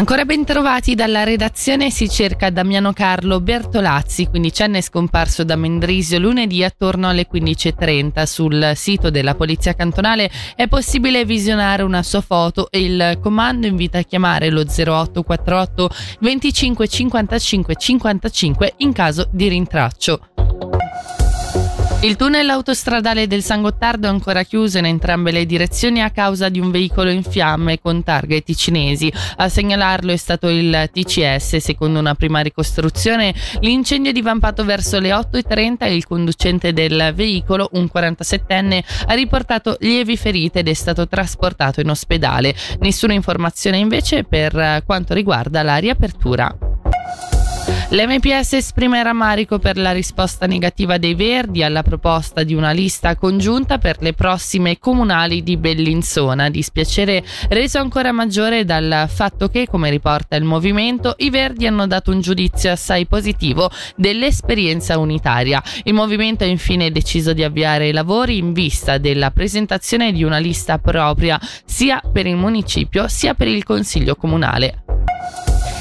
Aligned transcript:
Ancora 0.00 0.24
ben 0.24 0.46
trovati 0.46 0.94
dalla 0.94 1.24
redazione 1.24 1.90
si 1.90 2.08
cerca 2.08 2.48
Damiano 2.48 2.94
Carlo 2.94 3.38
Bertolazzi, 3.38 4.28
quindicenne 4.28 4.80
scomparso 4.80 5.44
da 5.44 5.56
Mendrisio 5.56 6.18
lunedì 6.18 6.64
attorno 6.64 7.06
alle 7.06 7.28
15.30. 7.30 8.22
Sul 8.22 8.72
sito 8.76 9.10
della 9.10 9.34
Polizia 9.34 9.74
Cantonale 9.74 10.30
è 10.56 10.68
possibile 10.68 11.26
visionare 11.26 11.82
una 11.82 12.02
sua 12.02 12.22
foto 12.22 12.70
e 12.70 12.82
il 12.82 13.18
comando 13.20 13.66
invita 13.66 13.98
a 13.98 14.02
chiamare 14.02 14.48
lo 14.48 14.62
0848 14.62 15.90
25 16.20 16.88
55 16.88 17.76
55 17.76 18.72
in 18.78 18.92
caso 18.94 19.28
di 19.30 19.48
rintraccio. 19.48 20.29
Il 22.02 22.16
tunnel 22.16 22.48
autostradale 22.48 23.26
del 23.26 23.42
San 23.42 23.60
Gottardo 23.60 24.06
è 24.06 24.10
ancora 24.10 24.42
chiuso 24.42 24.78
in 24.78 24.86
entrambe 24.86 25.32
le 25.32 25.44
direzioni 25.44 26.00
a 26.00 26.10
causa 26.10 26.48
di 26.48 26.58
un 26.58 26.70
veicolo 26.70 27.10
in 27.10 27.22
fiamme 27.22 27.78
con 27.78 28.02
targhe 28.02 28.40
ticinesi. 28.40 29.12
A 29.36 29.50
segnalarlo 29.50 30.10
è 30.10 30.16
stato 30.16 30.48
il 30.48 30.88
TCS. 30.90 31.56
Secondo 31.56 31.98
una 31.98 32.14
prima 32.14 32.40
ricostruzione, 32.40 33.34
l'incendio 33.60 34.12
è 34.12 34.14
divampato 34.14 34.64
verso 34.64 34.98
le 34.98 35.10
8.30 35.10 35.76
e 35.80 35.94
il 35.94 36.06
conducente 36.06 36.72
del 36.72 37.12
veicolo, 37.14 37.68
un 37.72 37.86
47enne, 37.94 38.82
ha 39.06 39.12
riportato 39.12 39.76
lievi 39.80 40.16
ferite 40.16 40.60
ed 40.60 40.68
è 40.68 40.74
stato 40.74 41.06
trasportato 41.06 41.82
in 41.82 41.90
ospedale. 41.90 42.54
Nessuna 42.78 43.12
informazione 43.12 43.76
invece 43.76 44.24
per 44.24 44.82
quanto 44.86 45.12
riguarda 45.12 45.62
la 45.62 45.76
riapertura. 45.76 46.69
L'MPS 47.92 48.52
esprime 48.52 49.02
rammarico 49.02 49.58
per 49.58 49.76
la 49.76 49.90
risposta 49.90 50.46
negativa 50.46 50.96
dei 50.96 51.16
Verdi 51.16 51.64
alla 51.64 51.82
proposta 51.82 52.44
di 52.44 52.54
una 52.54 52.70
lista 52.70 53.16
congiunta 53.16 53.78
per 53.78 53.96
le 53.98 54.12
prossime 54.12 54.78
comunali 54.78 55.42
di 55.42 55.56
Bellinzona. 55.56 56.50
Dispiacere 56.50 57.24
reso 57.48 57.78
ancora 57.78 58.12
maggiore 58.12 58.64
dal 58.64 59.08
fatto 59.12 59.48
che, 59.48 59.66
come 59.66 59.90
riporta 59.90 60.36
il 60.36 60.44
movimento, 60.44 61.16
i 61.18 61.30
Verdi 61.30 61.66
hanno 61.66 61.88
dato 61.88 62.12
un 62.12 62.20
giudizio 62.20 62.70
assai 62.70 63.06
positivo 63.06 63.68
dell'esperienza 63.96 64.96
unitaria. 64.96 65.60
Il 65.82 65.94
movimento 65.94 66.44
ha 66.44 66.46
infine 66.46 66.92
deciso 66.92 67.32
di 67.32 67.42
avviare 67.42 67.88
i 67.88 67.92
lavori 67.92 68.38
in 68.38 68.52
vista 68.52 68.98
della 68.98 69.32
presentazione 69.32 70.12
di 70.12 70.22
una 70.22 70.38
lista 70.38 70.78
propria 70.78 71.40
sia 71.64 72.00
per 72.12 72.26
il 72.26 72.36
municipio 72.36 73.08
sia 73.08 73.34
per 73.34 73.48
il 73.48 73.64
Consiglio 73.64 74.14
comunale. 74.14 74.89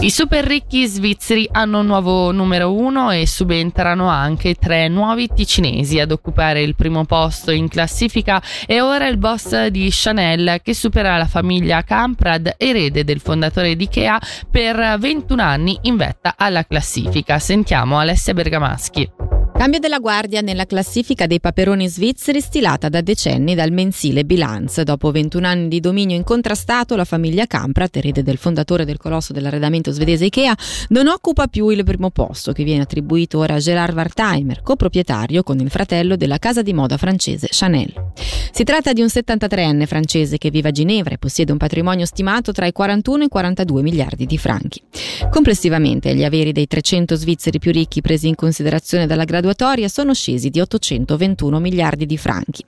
I 0.00 0.10
super 0.10 0.44
ricchi 0.44 0.86
svizzeri 0.86 1.48
hanno 1.52 1.80
un 1.80 1.86
nuovo 1.86 2.32
numero 2.32 2.74
uno 2.74 3.10
e 3.10 3.26
subentrano 3.26 4.08
anche 4.08 4.54
tre 4.54 4.88
nuovi 4.88 5.28
ticinesi 5.32 6.00
ad 6.00 6.10
occupare 6.10 6.62
il 6.62 6.74
primo 6.74 7.04
posto 7.04 7.52
in 7.52 7.68
classifica 7.68 8.42
e 8.66 8.80
ora 8.80 9.06
il 9.06 9.18
boss 9.18 9.66
di 9.66 9.88
Chanel 9.92 10.60
che 10.62 10.74
supera 10.74 11.16
la 11.18 11.26
famiglia 11.26 11.84
Camprad, 11.84 12.54
erede 12.56 13.04
del 13.04 13.20
fondatore 13.20 13.76
di 13.76 13.84
Ikea, 13.84 14.20
per 14.50 14.96
21 14.98 15.42
anni 15.42 15.78
in 15.82 15.96
vetta 15.96 16.34
alla 16.36 16.64
classifica. 16.64 17.38
Sentiamo 17.38 17.98
Alessia 17.98 18.34
Bergamaschi. 18.34 19.21
Cambio 19.62 19.78
della 19.78 20.00
guardia 20.00 20.40
nella 20.40 20.66
classifica 20.66 21.28
dei 21.28 21.38
paperoni 21.38 21.86
svizzeri 21.86 22.40
stilata 22.40 22.88
da 22.88 23.00
decenni 23.00 23.54
dal 23.54 23.70
mensile 23.70 24.24
Bilanz. 24.24 24.80
Dopo 24.80 25.12
21 25.12 25.46
anni 25.46 25.68
di 25.68 25.78
dominio 25.78 26.16
incontrastato, 26.16 26.96
la 26.96 27.04
famiglia 27.04 27.46
Kamprat, 27.46 27.96
erede 27.96 28.24
del 28.24 28.38
fondatore 28.38 28.84
del 28.84 28.96
colosso 28.96 29.32
dell'arredamento 29.32 29.92
svedese 29.92 30.24
Ikea, 30.24 30.56
non 30.88 31.06
occupa 31.06 31.46
più 31.46 31.68
il 31.68 31.84
primo 31.84 32.10
posto 32.10 32.50
che 32.50 32.64
viene 32.64 32.82
attribuito 32.82 33.38
ora 33.38 33.54
a 33.54 33.58
Gerard 33.58 33.94
Wartheimer, 33.94 34.62
coproprietario 34.62 35.44
con 35.44 35.60
il 35.60 35.70
fratello 35.70 36.16
della 36.16 36.38
casa 36.38 36.62
di 36.62 36.72
moda 36.72 36.96
francese 36.96 37.46
Chanel. 37.48 38.11
Si 38.14 38.64
tratta 38.64 38.92
di 38.92 39.00
un 39.00 39.06
73enne 39.06 39.86
francese 39.86 40.38
che 40.38 40.50
vive 40.50 40.68
a 40.68 40.72
Ginevra 40.72 41.14
e 41.14 41.18
possiede 41.18 41.52
un 41.52 41.58
patrimonio 41.58 42.04
stimato 42.04 42.52
tra 42.52 42.66
i 42.66 42.72
41 42.72 43.22
e 43.22 43.26
i 43.26 43.28
42 43.28 43.82
miliardi 43.82 44.26
di 44.26 44.38
franchi. 44.38 44.82
Complessivamente 45.30 46.14
gli 46.14 46.24
averi 46.24 46.52
dei 46.52 46.66
300 46.66 47.14
svizzeri 47.14 47.58
più 47.58 47.72
ricchi 47.72 48.00
presi 48.00 48.28
in 48.28 48.34
considerazione 48.34 49.06
dalla 49.06 49.24
graduatoria 49.24 49.88
sono 49.88 50.12
scesi 50.12 50.50
di 50.50 50.60
821 50.60 51.58
miliardi 51.58 52.06
di 52.06 52.18
franchi. 52.18 52.64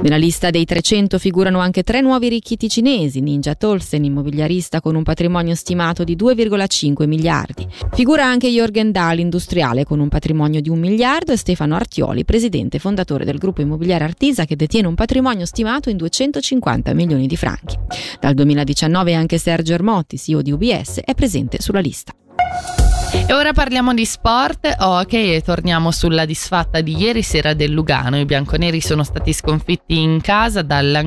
Nella 0.00 0.16
lista 0.16 0.50
dei 0.50 0.64
300 0.64 1.18
figurano 1.18 1.58
anche 1.58 1.82
tre 1.82 2.00
nuovi 2.00 2.28
ricchi 2.28 2.56
ticinesi, 2.56 3.20
Ninja 3.20 3.54
Tolsen, 3.54 4.04
immobiliarista 4.04 4.80
con 4.80 4.94
un 4.94 5.02
patrimonio 5.02 5.54
stimato 5.54 6.02
di 6.04 6.16
2,5 6.16 7.06
miliardi. 7.06 7.66
Figura 7.92 8.24
anche 8.24 8.48
Jorgen 8.48 8.90
Dahl, 8.90 9.18
industriale 9.18 9.84
con 9.84 10.00
un 10.00 10.08
patrimonio 10.08 10.60
di 10.60 10.70
un 10.70 10.78
miliardo 10.78 11.32
e 11.32 11.36
Stefano 11.36 11.74
Artioli, 11.74 12.24
presidente 12.24 12.78
e 12.78 12.80
fondatore 12.80 13.24
del 13.24 13.38
gruppo 13.38 13.60
immobiliare 13.60 14.04
Artisa 14.04 14.44
che 14.44 14.56
detiene 14.56 14.88
un 14.88 14.94
patrimonio 14.94 15.44
stimato 15.44 15.90
in 15.90 15.96
250 15.96 16.94
milioni 16.94 17.26
di 17.26 17.36
franchi. 17.36 17.76
Dal 18.18 18.34
2019 18.34 19.14
anche 19.14 19.38
Sergio 19.38 19.74
Ermotti, 19.74 20.16
CEO 20.16 20.42
di 20.42 20.52
UBS, 20.52 21.00
è 21.04 21.14
presente 21.14 21.60
sulla 21.60 21.80
lista. 21.80 22.14
E 23.14 23.32
ora 23.34 23.52
parliamo 23.52 23.92
di 23.92 24.06
sport, 24.06 24.74
ok, 24.78 25.12
e 25.12 25.42
torniamo 25.44 25.90
sulla 25.90 26.24
disfatta 26.24 26.80
di 26.80 26.96
ieri 26.96 27.22
sera 27.22 27.52
del 27.52 27.70
Lugano. 27.70 28.18
I 28.18 28.24
bianconeri 28.24 28.80
sono 28.80 29.04
stati 29.04 29.34
sconfitti 29.34 29.98
in 30.00 30.22
casa 30.22 30.62
dal 30.62 31.02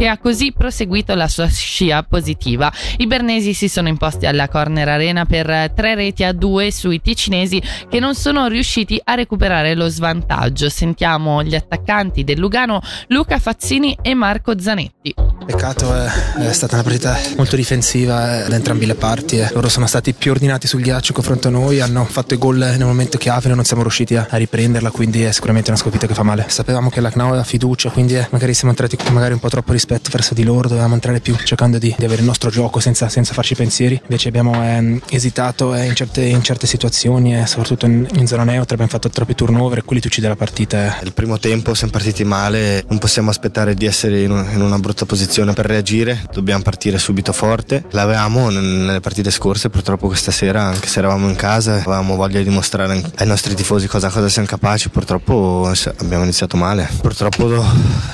Che 0.00 0.06
ha 0.06 0.16
così 0.16 0.54
proseguito 0.56 1.14
la 1.14 1.28
sua 1.28 1.46
scia 1.46 2.02
positiva. 2.02 2.72
I 2.96 3.06
bernesi 3.06 3.52
si 3.52 3.68
sono 3.68 3.88
imposti 3.88 4.24
alla 4.24 4.48
Corner 4.48 4.88
Arena 4.88 5.26
per 5.26 5.72
tre 5.74 5.94
reti 5.94 6.24
a 6.24 6.32
due 6.32 6.70
sui 6.70 7.02
ticinesi 7.02 7.62
che 7.86 8.00
non 8.00 8.14
sono 8.14 8.46
riusciti 8.46 8.98
a 9.04 9.14
recuperare 9.14 9.74
lo 9.74 9.88
svantaggio. 9.88 10.70
Sentiamo 10.70 11.42
gli 11.42 11.54
attaccanti 11.54 12.24
del 12.24 12.38
Lugano 12.38 12.80
Luca 13.08 13.38
Fazzini 13.38 13.98
e 14.00 14.14
Marco 14.14 14.58
Zanetti. 14.58 15.14
Peccato, 15.44 15.94
è, 15.94 16.06
è 16.48 16.52
stata 16.54 16.76
una 16.76 16.82
partita 16.82 17.18
molto 17.36 17.56
difensiva 17.56 18.44
da 18.48 18.54
entrambe 18.54 18.86
le 18.86 18.94
parti. 18.94 19.36
Eh. 19.36 19.50
Loro 19.52 19.68
sono 19.68 19.86
stati 19.86 20.14
più 20.14 20.30
ordinati 20.30 20.66
sul 20.66 20.80
ghiaccio 20.80 21.12
confronto 21.12 21.48
a 21.48 21.50
noi, 21.50 21.80
hanno 21.80 22.06
fatto 22.06 22.32
i 22.32 22.38
gol 22.38 22.56
nel 22.56 22.86
momento 22.86 23.18
chiave, 23.18 23.48
noi 23.48 23.56
non 23.56 23.64
siamo 23.66 23.82
riusciti 23.82 24.16
a, 24.16 24.26
riprenderla, 24.30 24.90
quindi 24.90 25.24
è 25.24 25.32
sicuramente 25.32 25.68
una 25.68 25.78
sconfitta 25.78 26.06
che 26.06 26.14
fa 26.14 26.22
male. 26.22 26.46
Sapevamo 26.48 26.88
che 26.88 27.02
la 27.02 27.10
Knau 27.10 27.28
aveva 27.28 27.44
fiducia, 27.44 27.90
quindi 27.90 28.16
eh, 28.16 28.28
magari 28.30 28.54
siamo 28.54 28.70
entrati 28.70 28.96
magari 29.10 29.34
un 29.34 29.40
po' 29.40 29.50
troppo 29.50 29.72
rispetto 29.72 29.89
rispetto 29.90 30.10
verso 30.10 30.34
di 30.34 30.44
loro, 30.44 30.68
dovevamo 30.68 30.94
entrare 30.94 31.20
più 31.20 31.36
cercando 31.42 31.78
di, 31.78 31.94
di 31.98 32.04
avere 32.04 32.20
il 32.20 32.26
nostro 32.26 32.50
gioco 32.50 32.78
senza, 32.78 33.08
senza 33.08 33.34
farci 33.34 33.56
pensieri. 33.56 34.00
Invece 34.02 34.28
abbiamo 34.28 34.54
eh, 34.62 35.00
esitato 35.10 35.74
eh, 35.74 35.86
in, 35.86 35.94
certe, 35.94 36.22
in, 36.22 36.42
certe, 36.42 36.66
situazioni, 36.66 37.36
eh, 37.36 37.46
soprattutto 37.46 37.86
in, 37.86 38.06
in, 38.14 38.26
zona 38.26 38.44
neutra, 38.44 38.74
abbiamo 38.74 38.90
fatto 38.90 39.10
troppi 39.10 39.34
turnover 39.34 39.78
e 39.78 39.82
quelli 39.82 40.00
ti 40.00 40.06
uccide 40.06 40.28
la 40.28 40.36
partita. 40.36 41.00
Eh. 41.00 41.04
Il 41.04 41.12
primo 41.12 41.38
tempo 41.38 41.74
siamo 41.74 41.92
partiti 41.92 42.22
male, 42.22 42.84
non 42.88 42.98
possiamo 42.98 43.30
aspettare 43.30 43.74
di 43.74 43.86
essere 43.86 44.22
in, 44.22 44.30
un, 44.30 44.46
in 44.52 44.60
una 44.60 44.78
brutta 44.78 45.04
posizione 45.06 45.52
per 45.54 45.66
reagire, 45.66 46.22
dobbiamo 46.32 46.62
partire 46.62 46.98
subito 46.98 47.32
forte. 47.32 47.84
L'avevamo 47.90 48.50
nelle 48.50 49.00
partite 49.00 49.30
scorse, 49.30 49.70
purtroppo 49.70 50.06
questa 50.06 50.30
sera, 50.30 50.62
anche 50.62 50.86
se 50.86 51.00
eravamo 51.00 51.28
in 51.28 51.36
casa, 51.36 51.74
avevamo 51.74 52.14
voglia 52.14 52.38
di 52.38 52.44
dimostrare 52.44 53.02
ai 53.16 53.26
nostri 53.26 53.54
tifosi 53.54 53.88
cosa, 53.88 54.08
cosa 54.08 54.28
siamo 54.28 54.46
capaci, 54.46 54.88
purtroppo 54.88 55.72
abbiamo 55.98 56.22
iniziato 56.22 56.56
male. 56.56 56.88
Purtroppo 57.00 57.64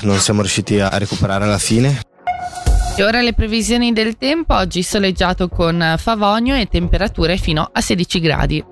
non 0.01 0.19
siamo 0.19 0.41
riusciti 0.41 0.79
a 0.79 0.89
recuperare 0.97 1.43
alla 1.43 1.57
fine. 1.57 1.66
E 2.95 3.03
ora 3.03 3.21
le 3.21 3.33
previsioni 3.33 3.91
del 3.91 4.17
tempo, 4.17 4.55
oggi 4.55 4.81
soleggiato 4.81 5.49
con 5.49 5.95
Favonio 5.97 6.55
e 6.55 6.67
temperature 6.67 7.35
fino 7.35 7.69
a 7.69 7.81
16 7.81 8.19
gradi. 8.21 8.63